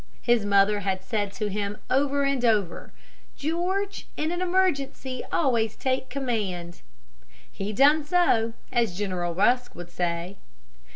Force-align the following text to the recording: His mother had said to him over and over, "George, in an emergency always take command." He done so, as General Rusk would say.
His 0.23 0.47
mother 0.47 0.79
had 0.79 1.03
said 1.03 1.31
to 1.33 1.47
him 1.49 1.77
over 1.87 2.23
and 2.23 2.43
over, 2.43 2.91
"George, 3.35 4.07
in 4.17 4.31
an 4.31 4.41
emergency 4.41 5.21
always 5.31 5.75
take 5.75 6.09
command." 6.09 6.81
He 7.51 7.71
done 7.71 8.03
so, 8.03 8.53
as 8.71 8.97
General 8.97 9.35
Rusk 9.35 9.75
would 9.75 9.91
say. 9.91 10.37